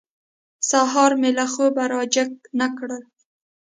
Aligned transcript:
سهار 0.69 1.11
مې 1.21 1.29
له 1.37 1.45
خوبه 1.53 1.83
را 1.91 2.01
جېګ 2.13 2.31
نه 2.59 2.67
کړل. 2.77 3.03